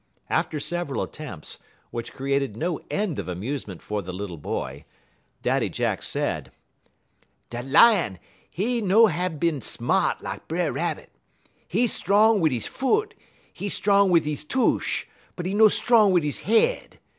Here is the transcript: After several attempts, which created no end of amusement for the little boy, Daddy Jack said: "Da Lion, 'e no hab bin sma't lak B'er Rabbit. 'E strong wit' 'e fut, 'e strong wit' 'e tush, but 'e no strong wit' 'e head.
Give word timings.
After 0.31 0.59
several 0.59 1.03
attempts, 1.03 1.59
which 1.91 2.11
created 2.11 2.57
no 2.57 2.81
end 2.89 3.19
of 3.19 3.27
amusement 3.27 3.83
for 3.83 4.01
the 4.01 4.11
little 4.11 4.39
boy, 4.39 4.83
Daddy 5.43 5.69
Jack 5.69 6.01
said: 6.01 6.51
"Da 7.51 7.59
Lion, 7.63 8.17
'e 8.57 8.81
no 8.81 9.05
hab 9.05 9.39
bin 9.39 9.61
sma't 9.61 10.23
lak 10.23 10.47
B'er 10.47 10.73
Rabbit. 10.73 11.11
'E 11.71 11.85
strong 11.85 12.39
wit' 12.39 12.51
'e 12.51 12.59
fut, 12.61 13.13
'e 13.59 13.69
strong 13.69 14.09
wit' 14.09 14.25
'e 14.25 14.37
tush, 14.37 15.05
but 15.35 15.45
'e 15.45 15.53
no 15.53 15.67
strong 15.67 16.11
wit' 16.11 16.25
'e 16.25 16.31
head. 16.31 16.97